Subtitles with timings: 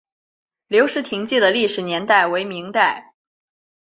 [0.67, 3.13] 留石亭记的历史年代为明代。